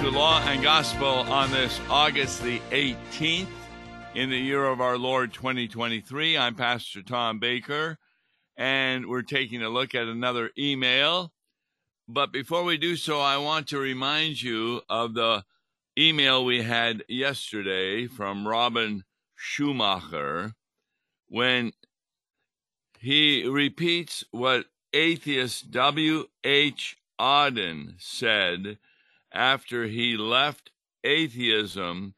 [0.00, 3.48] To Law and Gospel on this August the 18th
[4.14, 6.38] in the year of our Lord 2023.
[6.38, 7.98] I'm Pastor Tom Baker,
[8.56, 11.34] and we're taking a look at another email.
[12.08, 15.44] But before we do so, I want to remind you of the
[15.98, 19.04] email we had yesterday from Robin
[19.34, 20.54] Schumacher
[21.28, 21.72] when
[22.98, 26.96] he repeats what atheist W.H.
[27.20, 28.78] Auden said
[29.32, 30.70] after he left
[31.04, 32.14] atheism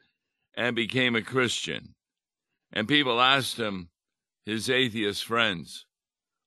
[0.54, 1.94] and became a Christian.
[2.72, 3.90] And people asked him,
[4.44, 5.86] his atheist friends,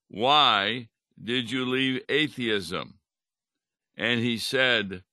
[0.09, 0.90] why
[1.22, 3.00] did you leave atheism?
[3.96, 5.04] And he said,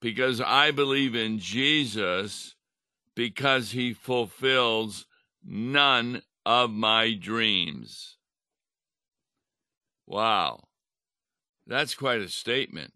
[0.00, 2.54] because I believe in Jesus
[3.14, 5.06] because he fulfills
[5.44, 8.16] none of my dreams.
[10.06, 10.68] Wow.
[11.66, 12.92] That's quite a statement.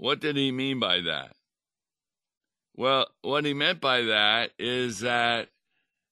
[0.00, 1.36] What did he mean by that?
[2.74, 5.50] Well, what he meant by that is that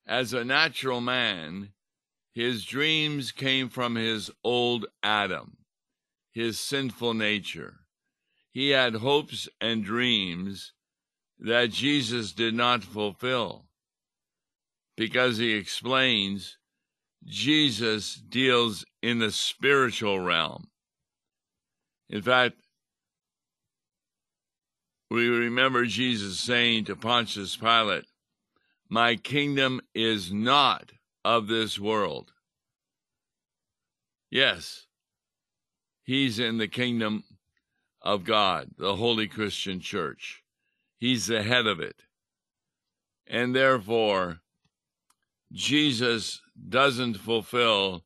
[0.06, 1.70] as a natural man,
[2.34, 5.56] his dreams came from his old Adam,
[6.34, 7.78] his sinful nature.
[8.50, 10.74] He had hopes and dreams
[11.38, 13.68] that Jesus did not fulfill
[14.98, 16.58] because he explains
[17.24, 20.68] Jesus deals in the spiritual realm.
[22.10, 22.60] In fact,
[25.10, 28.04] we remember Jesus saying to Pontius Pilate,
[28.88, 30.92] My kingdom is not
[31.24, 32.32] of this world.
[34.30, 34.86] Yes,
[36.02, 37.24] he's in the kingdom
[38.02, 40.42] of God, the Holy Christian Church.
[40.98, 42.02] He's the head of it.
[43.26, 44.40] And therefore,
[45.52, 48.04] Jesus doesn't fulfill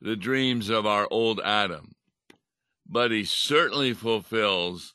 [0.00, 1.92] the dreams of our old Adam,
[2.86, 4.94] but he certainly fulfills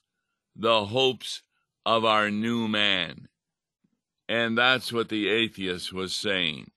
[0.56, 1.42] the hopes
[1.86, 3.28] of our new man.
[4.30, 6.72] And that's what the atheist was saying.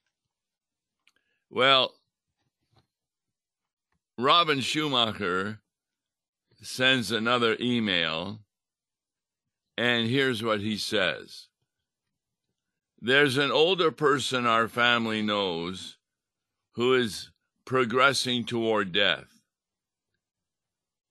[1.50, 1.94] Well,
[4.18, 5.60] Robin Schumacher
[6.62, 8.40] sends another email,
[9.76, 11.48] and here's what he says
[13.00, 15.98] There's an older person our family knows
[16.72, 17.30] who is
[17.64, 19.40] progressing toward death.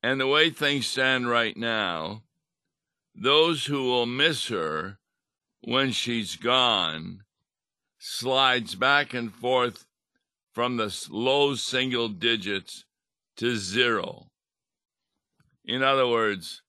[0.01, 2.23] And the way things stand right now,
[3.15, 4.99] those who will miss her
[5.61, 7.21] when she's gone
[7.97, 9.85] slides back and forth
[10.53, 12.85] from the low single digits
[13.37, 14.27] to zero.
[15.63, 16.61] In other words,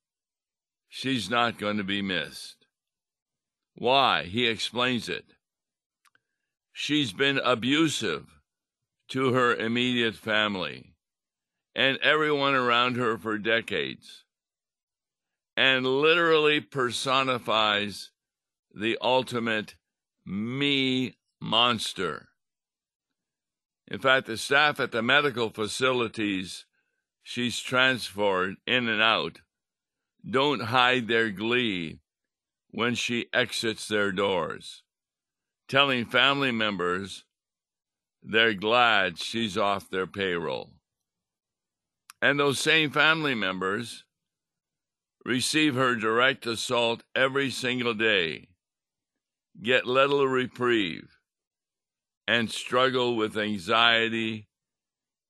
[0.89, 2.67] she's not going to be missed.
[3.75, 4.23] Why?
[4.25, 5.25] He explains it.
[6.73, 8.27] She's been abusive
[9.09, 10.95] to her immediate family
[11.75, 14.25] and everyone around her for decades,
[15.57, 18.11] and literally personifies
[18.75, 19.77] the ultimate
[20.25, 22.29] me monster.
[23.89, 26.67] In fact, the staff at the medical facilities
[27.23, 29.41] she's transferred in and out
[30.29, 32.01] don't hide their glee
[32.71, 34.83] when she exits their doors,
[35.69, 37.25] telling family members
[38.23, 40.73] they're glad she's off their payroll.
[42.21, 44.05] And those same family members
[45.27, 48.47] receive her direct assault every single day,
[49.61, 51.19] get little reprieve,
[52.29, 54.47] and struggle with anxiety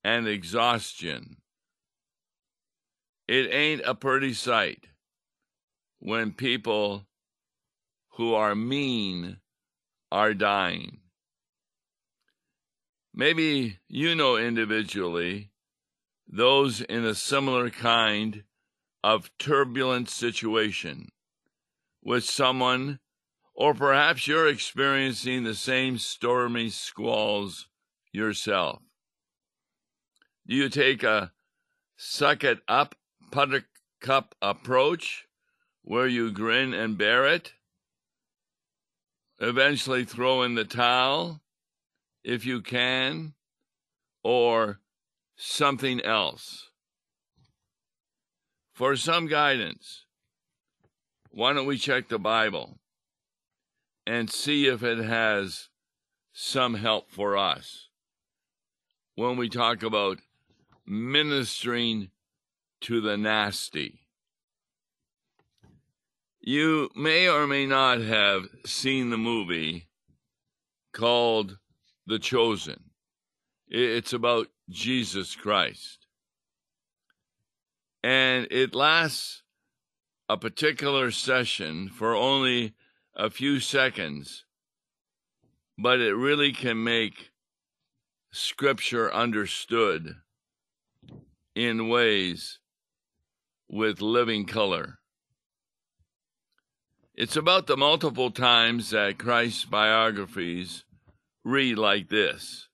[0.04, 1.38] and exhaustion.
[3.26, 4.88] It ain't a pretty sight
[5.98, 7.06] when people
[8.16, 9.38] who are mean
[10.12, 10.98] are dying.
[13.14, 15.52] Maybe you know individually
[16.28, 18.42] those in a similar kind
[19.06, 21.08] of turbulent situation
[22.02, 22.98] with someone,
[23.54, 27.68] or perhaps you're experiencing the same stormy squalls
[28.12, 28.82] yourself.
[30.48, 31.30] Do you take a
[31.96, 32.96] suck it up,
[33.30, 35.26] buttercup approach
[35.82, 37.52] where you grin and bear it?
[39.38, 41.42] Eventually throw in the towel?
[42.26, 43.32] if you can,
[44.24, 44.80] or
[45.36, 46.70] something else.
[48.76, 50.04] For some guidance,
[51.30, 52.78] why don't we check the Bible
[54.06, 55.70] and see if it has
[56.34, 57.88] some help for us
[59.14, 60.18] when we talk about
[60.84, 62.10] ministering
[62.82, 64.00] to the nasty?
[66.42, 69.88] You may or may not have seen the movie
[70.92, 71.56] called
[72.06, 72.90] the chosen.
[73.68, 76.05] It's about Jesus Christ.
[78.06, 79.42] And it lasts
[80.28, 82.74] a particular session for only
[83.16, 84.44] a few seconds,
[85.76, 87.32] but it really can make
[88.30, 90.14] Scripture understood
[91.56, 92.60] in ways
[93.68, 95.00] with living color.
[97.12, 100.84] It's about the multiple times that Christ's biographies
[101.42, 102.68] read like this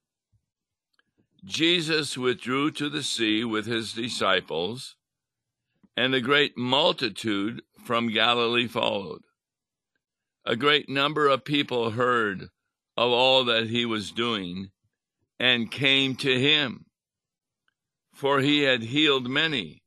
[1.43, 4.97] Jesus withdrew to the sea with his disciples,
[5.97, 9.23] and a great multitude from Galilee followed.
[10.45, 12.49] A great number of people heard
[12.97, 14.71] of all that he was doing
[15.39, 16.87] and came to him,
[18.13, 19.83] for he had healed many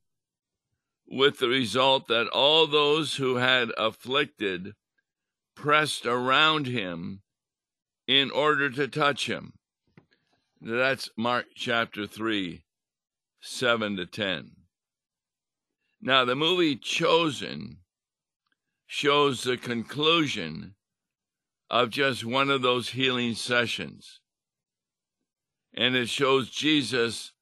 [1.08, 4.74] with the result that all those who had afflicted
[5.56, 7.22] pressed around him
[8.08, 9.54] in order to touch him.
[10.62, 12.64] That's Mark chapter 3,
[13.42, 14.52] 7 to 10.
[16.02, 17.78] Now, the movie Chosen
[18.86, 20.76] shows the conclusion
[21.70, 24.20] of just one of those healing sessions.
[25.74, 27.34] And it shows Jesus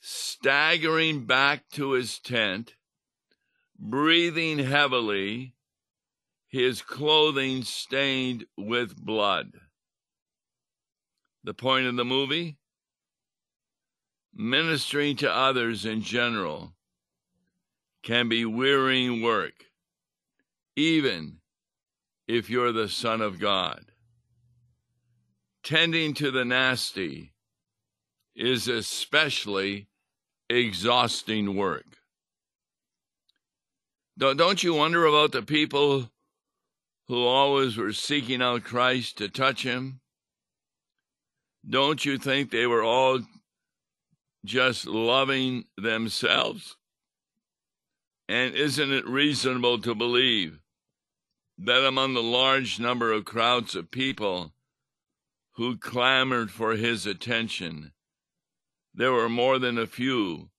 [0.00, 2.74] staggering back to his tent
[3.78, 5.54] breathing heavily,
[6.48, 9.52] his clothing stained with blood.
[11.44, 12.58] The point of the movie?
[14.34, 16.74] Ministering to others in general
[18.08, 19.66] can be wearying work,
[20.74, 21.36] even
[22.26, 23.84] if you're the Son of God.
[25.62, 27.34] Tending to the nasty
[28.34, 29.88] is especially
[30.48, 31.84] exhausting work.
[34.16, 36.10] Don't you wonder about the people
[37.08, 40.00] who always were seeking out Christ to touch him?
[41.68, 43.20] Don't you think they were all
[44.46, 46.78] just loving themselves?
[48.28, 50.60] And isn't it reasonable to believe
[51.56, 54.52] that among the large number of crowds of people
[55.52, 57.92] who clamored for his attention,
[58.94, 60.50] there were more than a few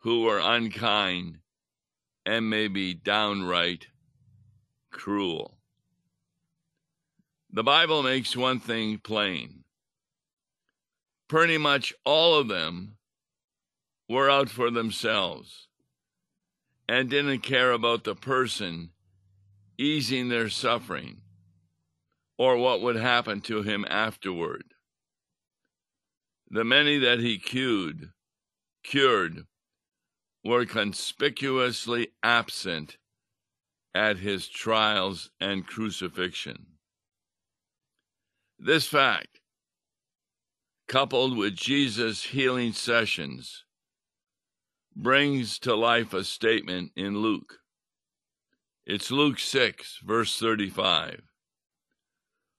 [0.00, 1.38] who were unkind
[2.26, 3.86] and maybe downright
[4.92, 5.56] cruel.
[7.50, 9.64] The Bible makes one thing plain.
[11.28, 12.98] Pretty much all of them
[14.08, 15.68] were out for themselves
[16.90, 18.90] and didn't care about the person
[19.78, 21.18] easing their suffering
[22.36, 24.64] or what would happen to him afterward.
[26.50, 28.10] The many that he cured,
[28.82, 29.46] cured
[30.42, 32.96] were conspicuously absent
[33.94, 36.66] at his trials and crucifixion.
[38.58, 39.40] This fact,
[40.88, 43.64] coupled with Jesus' healing sessions,
[44.94, 47.58] brings to life a statement in Luke.
[48.86, 51.22] It's Luke 6, verse 35.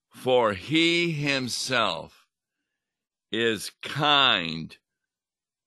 [0.10, 2.25] For he himself
[3.31, 4.75] is kind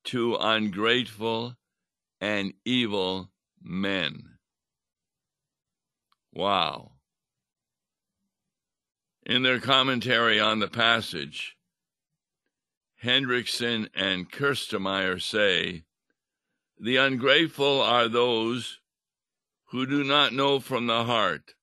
[0.05, 1.56] to ungrateful
[2.20, 3.31] and evil
[3.62, 4.39] men.
[6.32, 6.93] Wow.
[9.27, 11.56] In their commentary on the passage,
[13.03, 15.84] Hendriksen and Kistemaker say,
[16.78, 18.81] The ungrateful are those
[19.66, 21.54] who do not know from the heart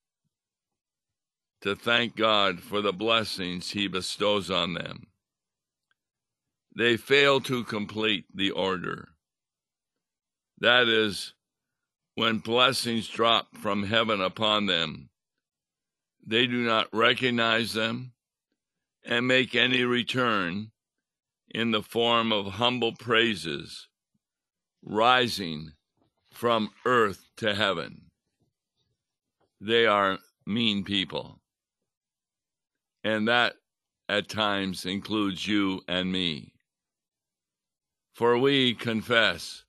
[1.60, 5.06] to thank God for the blessings He bestows on them.
[6.74, 9.08] They fail to complete the order.
[10.58, 11.34] That is,
[12.14, 15.10] when blessings drop from heaven upon them,
[16.24, 18.12] they do not recognize them
[19.04, 20.70] and make any return
[21.50, 23.88] in the form of humble praises
[24.84, 25.72] rising
[26.32, 28.02] from earth to heaven.
[29.60, 31.40] They are mean people.
[33.04, 33.54] And that
[34.08, 36.52] at times includes you and me.
[38.14, 39.64] For we confess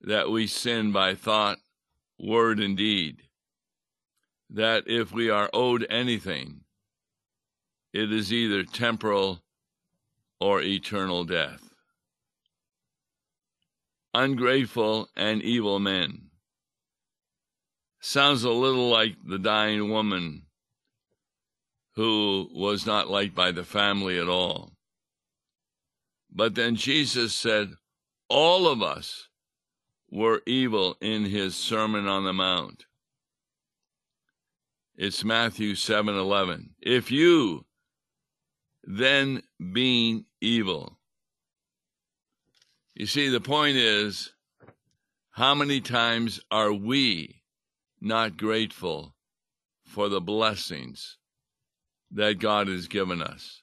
[0.00, 1.58] that we sin by thought,
[2.18, 3.22] word, and deed,
[4.50, 6.60] that if we are owed anything,
[7.92, 9.42] it is either temporal
[10.40, 11.71] or eternal death.
[14.14, 16.30] Ungrateful and evil men.
[18.00, 20.46] Sounds a little like the dying woman
[21.94, 24.72] who was not liked by the family at all.
[26.30, 27.74] But then Jesus said,
[28.28, 29.28] All of us
[30.10, 32.86] were evil in his Sermon on the Mount.
[34.94, 36.74] It's Matthew 7:11.
[36.80, 37.64] If you
[38.84, 39.42] then
[39.72, 40.98] being evil.
[42.94, 44.32] You see the point is
[45.30, 47.42] how many times are we
[48.00, 49.14] not grateful
[49.84, 51.16] for the blessings
[52.10, 53.62] that God has given us.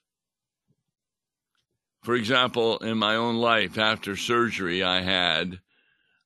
[2.02, 5.60] For example, in my own life, after surgery I had,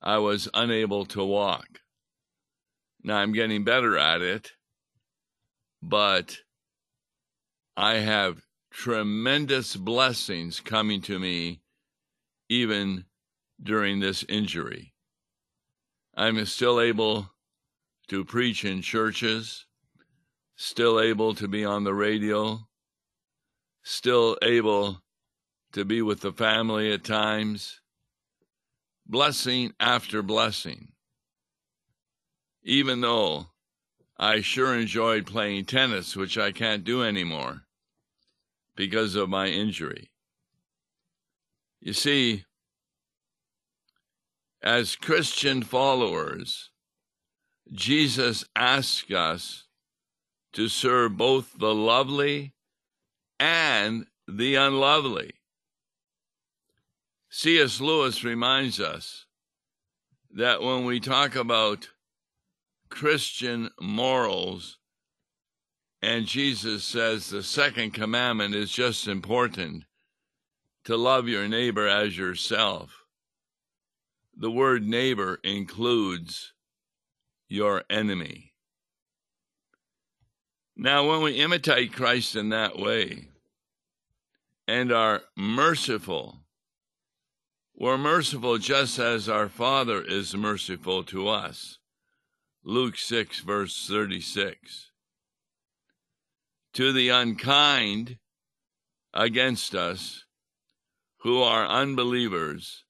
[0.02, 1.82] I was unable to walk.
[3.04, 4.52] Now I'm getting better at it,
[5.82, 6.38] but
[7.76, 11.63] I have tremendous blessings coming to me
[12.54, 13.06] even
[13.62, 14.94] during this injury.
[16.16, 17.32] I'm still able
[18.10, 19.66] to preach in churches,
[20.56, 22.60] still able to be on the radio,
[23.82, 25.02] still able
[25.72, 27.82] to be with the family at times,
[29.08, 30.92] blessing after blessing.
[32.62, 33.48] Even though
[34.20, 37.64] I sure enjoyed playing tennis, which I can't do anymore
[38.76, 40.13] because of my injury.
[41.84, 42.46] You see,
[44.62, 46.70] as Christian followers,
[47.74, 49.66] Jesus asks us
[50.54, 52.54] to serve both the lovely
[53.38, 55.34] and the unlovely.
[57.30, 57.82] C.S.
[57.82, 59.26] Lewis reminds us
[60.32, 61.90] that when we talk about
[62.88, 64.78] Christian morals,
[66.02, 69.84] and Jesus says the second commandment is just important
[70.86, 73.06] to love your neighbor as yourself.
[74.36, 76.54] The word neighbor includes
[77.48, 78.54] your enemy.
[80.76, 83.30] Now, when we imitate Christ in that way
[84.68, 86.40] and are merciful,
[87.76, 91.78] we're merciful just as our Father is merciful to us.
[92.64, 94.92] Luke 6, verse 36.
[96.74, 98.18] To the unkind
[99.14, 100.26] against us,
[101.24, 102.84] who are unbelievers,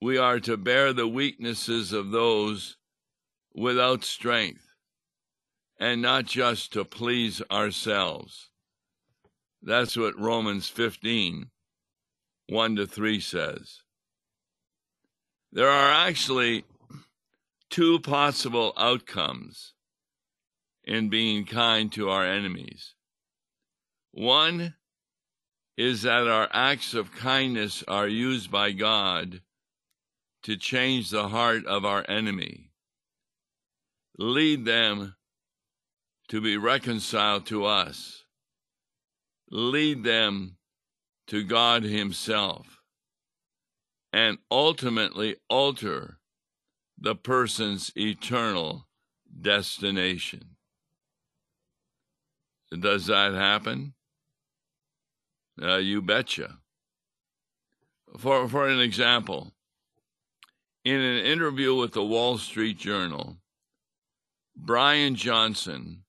[0.00, 2.78] we are to bear the weaknesses of those
[3.54, 4.66] without strength,
[5.78, 8.48] and not just to please ourselves.
[9.60, 11.50] That's what Romans 15,
[12.48, 13.80] 1 to 3 says.
[15.52, 16.64] There are actually
[17.68, 19.74] two possible outcomes
[20.82, 22.94] in being kind to our enemies.
[24.12, 24.76] One
[25.76, 29.40] is that our acts of kindness are used by God
[30.42, 32.70] to change the heart of our enemy,
[34.18, 35.14] lead them
[36.28, 38.24] to be reconciled to us,
[39.50, 40.56] lead them
[41.28, 42.82] to God Himself,
[44.12, 46.18] and ultimately alter
[46.98, 48.86] the person's eternal
[49.40, 50.56] destination.
[52.78, 53.94] Does that happen?
[55.62, 56.58] Uh, you betcha.
[58.18, 59.52] For, for an example,
[60.84, 63.36] in an interview with the Wall Street Journal,
[64.56, 66.02] Brian Johnson,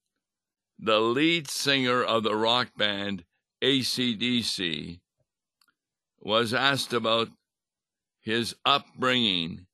[0.79, 3.24] the lead singer of the rock band
[3.62, 5.00] AC/DC,
[6.19, 7.29] was asked about
[8.19, 9.67] his upbringing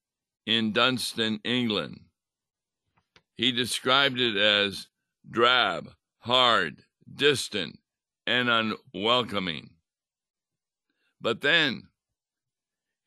[0.45, 2.01] in Dunston, England.
[3.36, 4.88] He described it as
[5.29, 7.78] drab, hard, distant,
[8.29, 9.71] and unwelcoming.
[11.19, 11.88] But then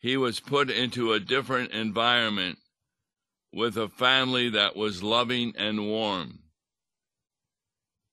[0.01, 2.59] he was put into a different environment
[3.53, 6.41] with a family that was loving and warm.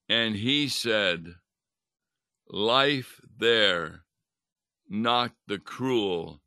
[0.08, 1.36] And he said,
[2.48, 4.02] Life there
[4.88, 6.42] knocked the cruel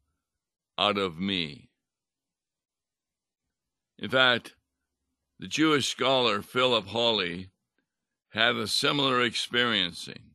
[0.79, 1.71] out of me.
[3.99, 4.55] In fact,
[5.41, 7.51] the Jewish scholar Philip Hallie
[8.31, 10.32] had a similar experiencing.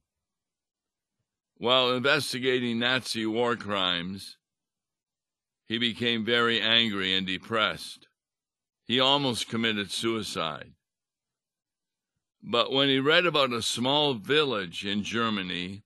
[1.60, 4.38] While investigating Nazi war crimes,
[5.66, 8.08] he became very angry and depressed.
[8.86, 10.74] He almost committed suicide.
[12.44, 15.84] But when he read about a small village in Germany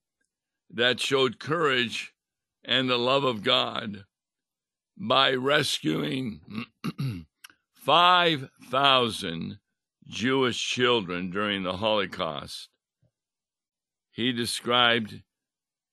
[0.69, 2.13] that showed courage
[2.65, 4.03] and the love of God
[4.97, 6.41] by rescuing
[7.73, 9.59] 5,000
[10.05, 12.67] Jewish children during the Holocaust,
[14.11, 15.23] he described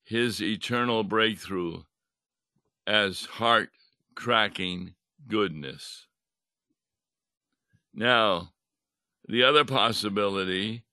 [0.09, 1.83] his eternal breakthrough
[2.87, 3.69] as heart
[4.15, 4.95] cracking
[5.29, 6.07] goodness.
[7.93, 8.55] Now,
[9.27, 10.85] the other possibility,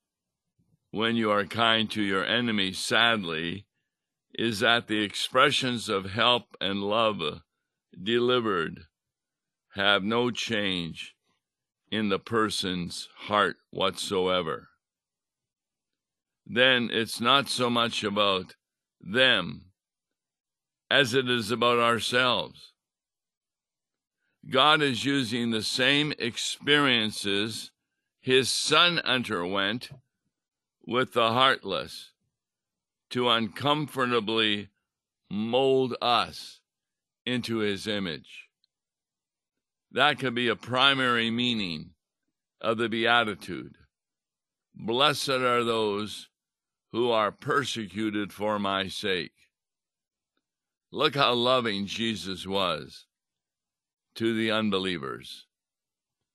[0.91, 3.65] when you are kind to your enemy, sadly,
[4.33, 7.21] is that the expressions of help and love
[8.03, 8.81] delivered
[9.75, 11.15] have no change
[11.89, 14.67] in the person's heart whatsoever.
[16.45, 18.55] Then it's not so much about
[19.05, 19.65] them
[20.89, 22.73] as it is about ourselves.
[24.49, 27.71] God is using the same experiences
[28.19, 29.89] his son underwent
[30.85, 32.11] with the heartless
[33.11, 34.69] to uncomfortably
[35.29, 36.59] mold us
[37.25, 38.49] into his image.
[39.91, 41.91] That could be a primary meaning
[42.61, 43.75] of the Beatitude.
[44.75, 46.29] Blessed are those
[46.95, 49.33] who are persecuted for my sake.
[50.93, 53.05] Look how loving Jesus was
[54.15, 55.45] to the unbelievers,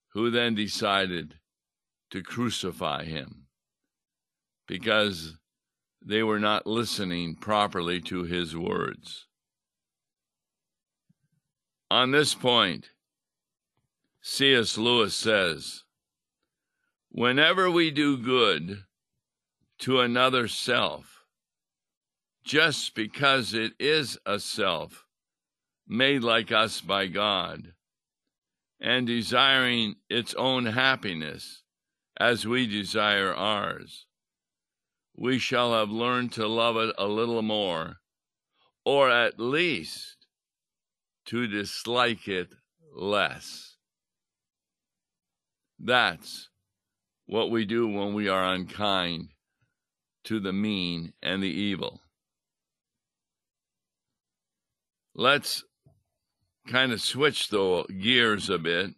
[0.09, 1.39] who then decided
[2.11, 3.47] to crucify him
[4.67, 5.39] because
[5.99, 9.25] they were not listening properly to his words.
[11.89, 12.91] On this point,
[14.21, 14.77] C.S.
[14.77, 15.85] Lewis says,
[17.09, 18.83] Whenever we do good
[19.81, 21.25] to another self,
[22.43, 25.07] just because it is a self
[25.87, 27.73] made like us by God,
[28.79, 31.63] and desiring its own happiness
[32.19, 34.05] as we desire ours,
[35.17, 37.97] we shall have learned to love it a little more,
[38.85, 40.27] or at least
[41.25, 42.53] to dislike it
[42.95, 43.77] less.
[45.79, 46.49] That's
[47.25, 49.29] what we do when we are unkind
[50.25, 52.01] to the mean and the evil.
[55.13, 55.63] Let's
[56.67, 58.91] kind of switch the gears a bit.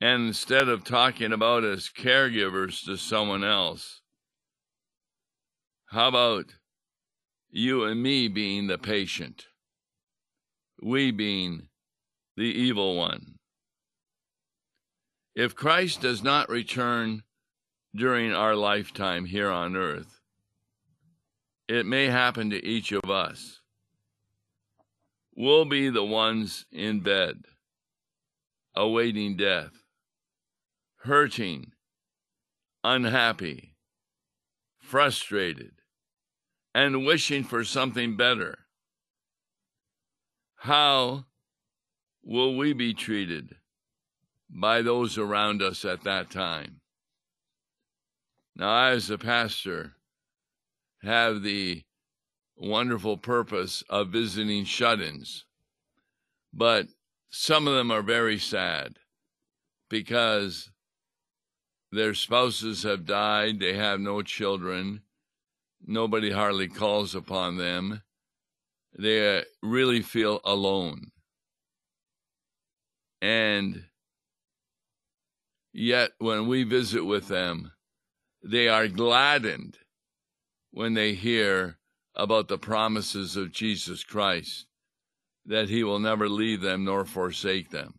[0.00, 4.00] And instead of talking about as caregivers to someone else,
[5.86, 6.46] how about
[7.50, 9.46] you and me being the patient?
[10.82, 11.68] We being
[12.36, 13.34] the evil one.
[15.34, 17.22] If Christ does not return
[17.94, 20.20] during our lifetime here on earth,
[21.68, 23.60] it may happen to each of us.
[25.34, 27.44] We'll be the ones in bed,
[28.74, 29.72] awaiting death,
[31.04, 31.72] hurting,
[32.84, 33.76] unhappy,
[34.78, 35.72] frustrated,
[36.74, 38.58] and wishing for something better.
[40.56, 41.24] How
[42.22, 43.56] will we be treated
[44.48, 46.81] by those around us at that time?
[48.54, 49.94] Now, I, as a pastor,
[51.02, 51.82] have the
[52.56, 55.44] wonderful purpose of visiting shut ins,
[56.52, 56.88] but
[57.30, 58.98] some of them are very sad
[59.88, 60.70] because
[61.90, 65.02] their spouses have died, they have no children,
[65.84, 68.02] nobody hardly calls upon them.
[68.98, 71.10] They uh, really feel alone.
[73.20, 73.84] And
[75.72, 77.71] yet, when we visit with them,
[78.42, 79.78] they are gladdened
[80.70, 81.78] when they hear
[82.14, 84.66] about the promises of Jesus Christ,
[85.46, 87.98] that he will never leave them nor forsake them,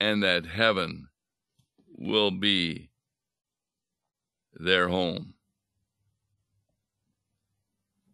[0.00, 1.08] and that heaven
[1.88, 2.90] will be
[4.54, 5.34] their home.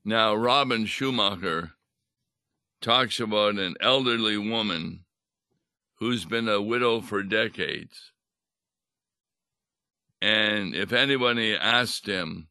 [0.04, 1.72] Now, Robin Schumacher
[2.80, 5.04] talks about an elderly woman
[5.96, 8.12] who's been a widow for decades.
[10.20, 12.48] And if anybody asked him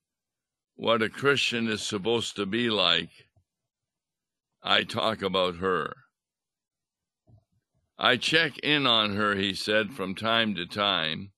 [0.76, 3.10] what a Christian is supposed to be like,
[4.64, 5.94] I talk about her.
[8.00, 11.32] I check in on her, he said, from time to time,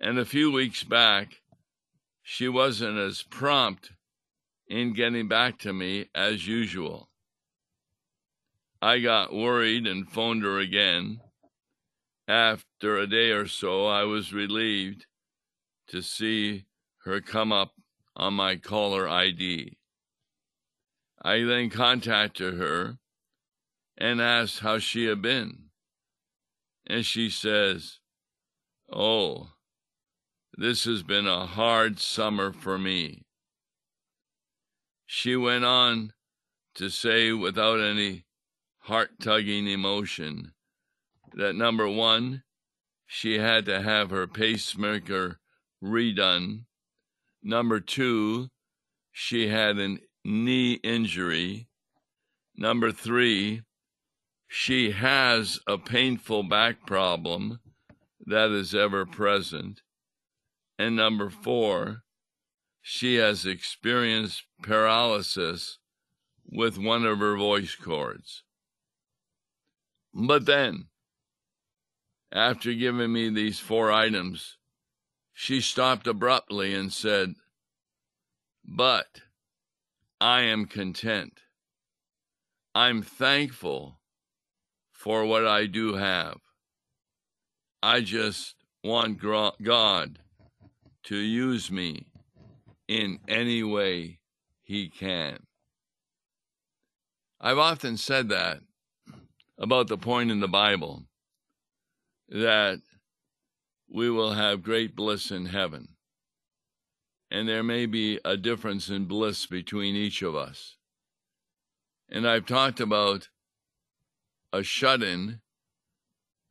[0.00, 1.40] and a few weeks back,
[2.22, 3.92] she wasn't as prompt
[4.68, 7.10] in getting back to me as usual.
[8.80, 11.20] I got worried and phoned her again.
[12.28, 15.06] After a day or so, I was relieved
[15.88, 16.66] to see
[17.04, 17.72] her come up
[18.16, 19.78] on my caller ID.
[21.22, 22.98] I then contacted her
[23.96, 25.70] and asked how she had been.
[26.86, 27.98] And she says,
[28.92, 29.48] Oh,
[30.56, 33.22] this has been a hard summer for me.
[35.06, 36.12] She went on
[36.74, 38.24] to say, without any
[38.80, 40.52] heart tugging emotion,
[41.34, 42.42] that number one,
[43.06, 45.38] she had to have her pacemaker
[45.82, 46.64] redone
[47.48, 48.48] Number two,
[49.12, 51.68] she had a knee injury.
[52.56, 53.62] Number three,
[54.48, 57.60] she has a painful back problem
[58.26, 59.82] that is ever present.
[60.76, 62.02] And number four,
[62.82, 65.78] she has experienced paralysis
[66.44, 68.42] with one of her voice cords.
[70.12, 70.88] But then,
[72.32, 74.56] after giving me these four items,
[75.38, 77.34] she stopped abruptly and said,
[78.64, 79.20] But
[80.18, 81.40] I am content.
[82.74, 84.00] I'm thankful
[84.90, 86.38] for what I do have.
[87.82, 90.20] I just want God
[91.04, 92.06] to use me
[92.88, 94.20] in any way
[94.62, 95.40] He can.
[97.42, 98.60] I've often said that
[99.58, 101.04] about the point in the Bible
[102.30, 102.80] that
[103.88, 105.88] we will have great bliss in heaven.
[107.30, 110.76] And there may be a difference in bliss between each of us.
[112.08, 113.28] And I've talked about
[114.52, 115.40] a shut in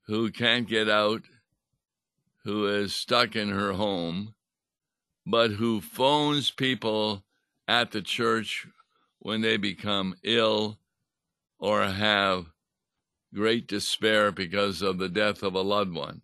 [0.07, 1.23] who can't get out,
[2.43, 4.35] who is stuck in her home,
[5.25, 7.23] but who phones people
[7.67, 8.67] at the church
[9.19, 10.77] when they become ill
[11.57, 12.45] or have
[13.33, 16.21] great despair because of the death of a loved one.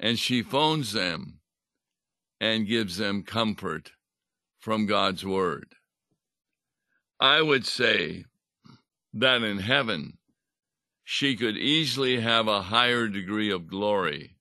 [0.00, 1.40] And she phones them
[2.40, 3.92] and gives them comfort
[4.58, 5.74] from God's word.
[7.20, 8.24] I would say
[9.12, 10.16] that in heaven,
[11.04, 14.36] she could easily have a higher degree of glory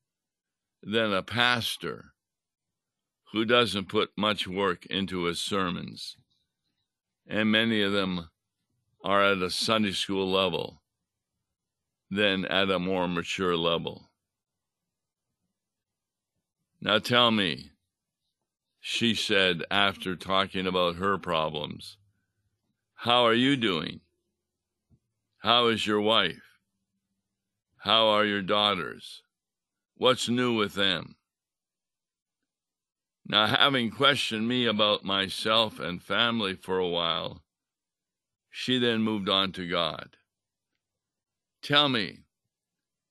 [0.82, 2.14] than a pastor
[3.34, 6.16] who doesn't put much work into his sermons.
[7.28, 8.30] And many of them
[9.04, 10.82] are at a Sunday school level
[12.10, 14.09] than at a more mature level.
[16.82, 17.72] Now tell me,
[18.80, 21.98] she said after talking about her problems,
[22.96, 24.00] how are you doing?
[25.40, 26.58] How is your wife?
[27.80, 29.22] How are your daughters?
[29.96, 31.16] What's new with them?
[33.26, 37.44] Now, having questioned me about myself and family for a while,
[38.50, 40.18] she then moved on to God.
[41.62, 42.20] Tell me,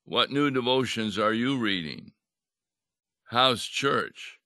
[0.05, 2.13] what new devotions are you reading?
[3.31, 4.39] How's church?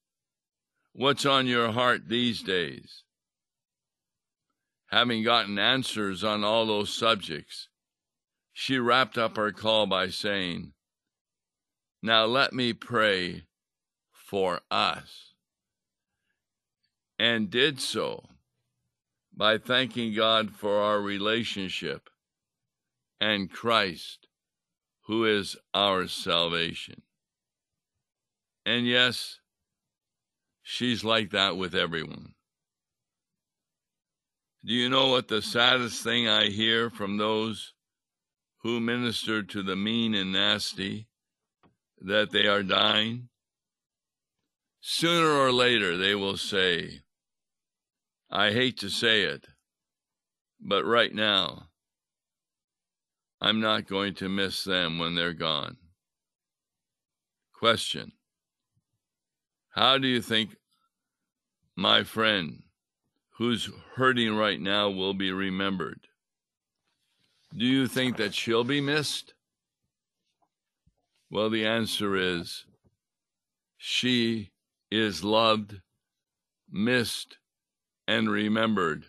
[0.92, 3.04] What's on your heart these days?
[4.86, 7.68] Having gotten answers on all those subjects,
[8.52, 10.72] she wrapped up her call by saying,
[12.02, 13.44] Now let me pray
[14.10, 15.34] for us.
[17.20, 18.24] And did so
[19.32, 22.10] by thanking God for our relationship
[23.20, 24.26] and Christ,
[25.02, 27.02] who is our salvation.
[28.64, 29.38] And yes,
[30.62, 32.34] she's like that with everyone.
[34.64, 37.72] Do you know what the saddest thing I hear from those
[38.62, 41.08] who minister to the mean and nasty
[42.00, 43.28] that they are dying,
[44.80, 47.02] sooner or later they will say,
[48.30, 49.46] I hate to say it,
[50.60, 51.64] but right now,
[53.40, 55.76] I'm not going to miss them when they're gone.
[57.52, 58.12] Question
[59.72, 60.56] How do you think
[61.74, 62.62] my friend
[63.36, 66.08] who's hurting right now will be remembered?
[67.56, 69.32] Do you think that she'll be missed?
[71.30, 72.66] Well, the answer is
[73.78, 74.50] she
[74.90, 75.80] is loved,
[76.70, 77.38] missed,
[78.06, 79.06] and remembered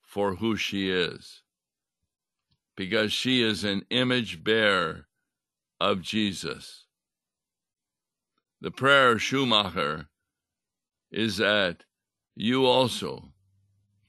[0.00, 1.42] for who she is,
[2.74, 5.08] because she is an image bearer
[5.78, 6.83] of Jesus.
[8.64, 10.08] The prayer of Schumacher
[11.10, 11.84] is that
[12.34, 13.34] you also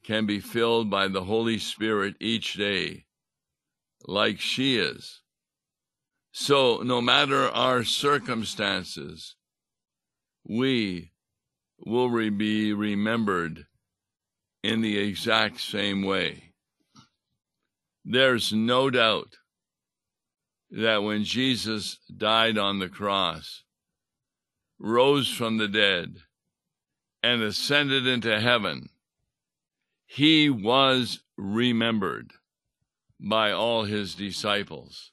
[0.01, 3.03] can be filled by the Holy Spirit each day
[4.07, 5.19] like she is.
[6.31, 9.35] So, no matter our circumstances,
[10.47, 11.11] we
[11.77, 13.65] will be remembered
[14.63, 16.53] in the exact same way.
[18.05, 19.35] There's no doubt
[20.71, 23.64] that when Jesus died on the cross,
[24.79, 26.17] rose from the dead,
[27.23, 28.89] and ascended into heaven,
[30.05, 32.33] he was remembered
[33.19, 35.11] by all his disciples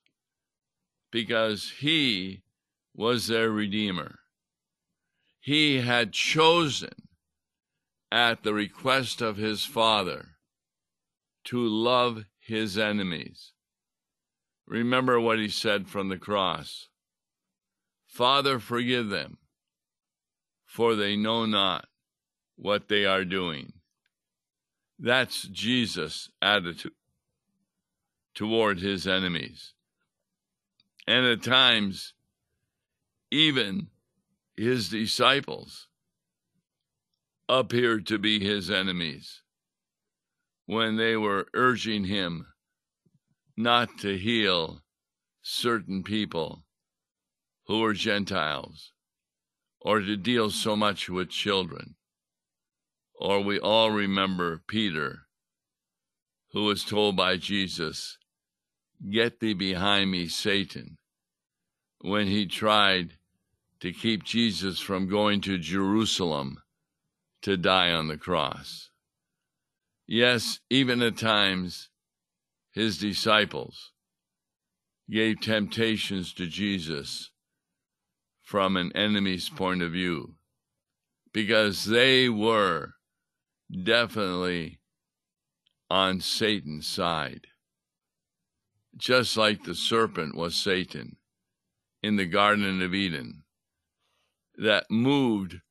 [1.11, 2.43] because he
[2.95, 4.19] was their Redeemer.
[5.41, 7.09] He had chosen
[8.11, 10.37] at the request of his Father
[11.45, 13.53] to love his enemies.
[14.67, 16.89] Remember what he said from the cross
[18.07, 19.39] Father, forgive them,
[20.73, 21.87] for they know not
[22.57, 23.75] what they are doing.
[24.99, 26.93] That's Jesus' attitude
[28.35, 29.75] toward his enemies.
[31.07, 32.15] And at times,
[33.31, 33.89] even
[34.57, 35.89] his disciples
[37.51, 39.43] appeared to be his enemies
[40.65, 42.47] when they were urging him
[43.59, 44.81] not to heal
[45.43, 46.65] certain people
[47.67, 48.93] who were Gentiles
[49.85, 51.97] or to deal so much with children.
[53.15, 55.27] Or we all remember Peter,
[56.53, 58.19] who was told by Jesus,
[59.11, 60.99] Get thee behind me, Satan,
[62.01, 63.15] when he tried
[63.81, 66.59] to keep Jesus from going to Jerusalem
[67.43, 68.91] to die on the cross.
[70.07, 71.89] Yes, even at times,
[72.71, 73.91] his disciples
[75.11, 77.32] gave temptations to Jesus
[78.53, 80.35] from an enemy's point of view
[81.33, 82.93] because they were
[83.83, 84.79] definitely
[85.89, 87.47] on Satan's side.
[88.95, 91.17] Just like the serpent was Satan
[92.03, 93.45] in the Garden of Eden
[94.59, 95.63] that moved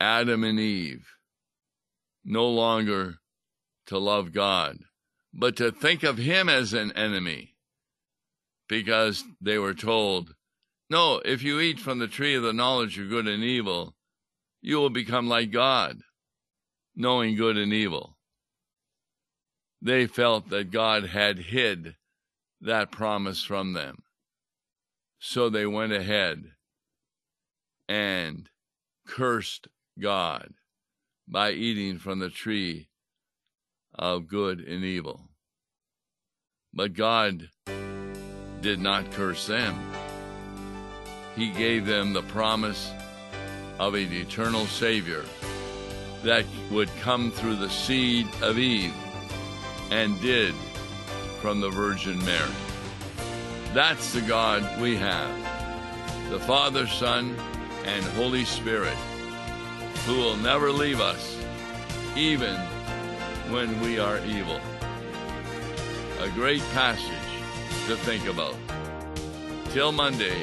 [0.00, 1.06] Adam and Eve
[2.24, 3.16] no longer
[3.88, 4.78] to love God,
[5.34, 7.54] but to think of him as an enemy
[8.66, 10.34] because they were told,
[10.90, 13.94] No, if you eat from the tree of the knowledge of good and evil,
[14.60, 16.00] you will become like God,
[16.94, 18.16] knowing good and evil.
[19.80, 21.96] They felt that God had hid
[22.60, 24.02] that promise from them.
[25.18, 26.44] So they went ahead
[27.88, 28.48] and
[29.06, 29.68] cursed
[29.98, 30.54] God
[31.28, 32.88] by eating from the tree
[33.94, 35.28] of good and evil.
[36.72, 37.48] But God
[38.60, 39.78] did not curse them.
[41.36, 42.90] He gave them the promise
[43.78, 45.24] of an eternal Savior
[46.22, 48.94] that would come through the seed of Eve
[49.90, 50.54] and did
[51.40, 52.50] from the Virgin Mary.
[53.74, 55.44] That's the God we have
[56.30, 57.36] the Father, Son,
[57.84, 58.96] and Holy Spirit,
[60.06, 61.38] who will never leave us,
[62.16, 62.56] even
[63.50, 64.58] when we are evil.
[66.20, 67.28] A great passage
[67.86, 68.56] to think about.
[69.70, 70.42] Till Monday,